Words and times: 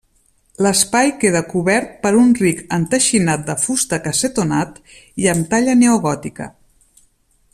L'espai 0.65 1.11
queda 1.23 1.41
cobert 1.51 1.91
per 2.05 2.11
un 2.21 2.31
ric 2.39 2.63
enteixinat 2.79 3.45
de 3.51 3.57
fusta 3.65 4.01
cassetonat 4.07 4.83
i 5.25 5.31
amb 5.35 5.49
talla 5.55 5.79
neogòtica. 5.85 6.53